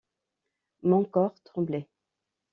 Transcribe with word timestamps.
Mon 0.81 1.05
corps 1.05 1.39
tremblait. 1.43 1.87